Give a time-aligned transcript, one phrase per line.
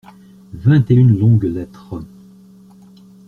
[0.55, 2.01] Vingt et une longues lettres.